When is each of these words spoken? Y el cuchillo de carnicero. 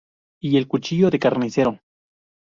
Y 0.41 0.57
el 0.57 0.67
cuchillo 0.67 1.11
de 1.11 1.19
carnicero. 1.19 1.79